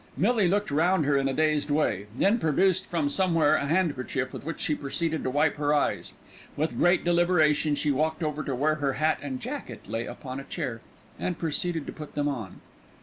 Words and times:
Millie 0.17 0.47
looked 0.47 0.71
round 0.71 1.05
her 1.05 1.15
in 1.15 1.27
a 1.27 1.33
dazed 1.33 1.69
way, 1.69 2.07
then 2.17 2.39
produced 2.39 2.87
from 2.87 3.07
somewhere 3.07 3.53
a 3.55 3.67
handkerchief, 3.67 4.33
with 4.33 4.43
which 4.43 4.59
she 4.59 4.73
proceeded 4.73 5.21
to 5.21 5.29
wipe 5.29 5.57
her 5.57 5.75
eyes. 5.75 6.13
With 6.57 6.75
great 6.79 7.03
deliberation 7.03 7.75
she 7.75 7.91
walked 7.91 8.23
over 8.23 8.41
to 8.45 8.55
where 8.55 8.73
her 8.81 8.93
hat 8.93 9.19
and 9.21 9.39
jacket 9.39 9.87
lay 9.87 10.07
upon 10.07 10.39
a 10.39 10.43
chair 10.43 10.81
and 11.19 11.37
proceeded 11.37 11.85
to 11.85 11.93
put 11.93 12.15
them 12.15 12.27
on. 12.27 12.61